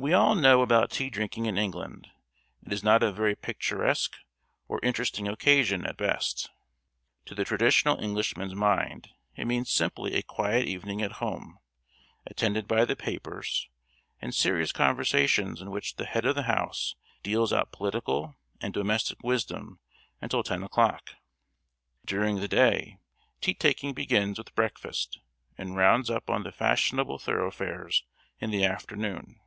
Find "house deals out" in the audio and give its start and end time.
16.44-17.72